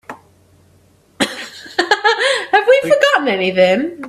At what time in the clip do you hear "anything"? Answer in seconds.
3.27-3.99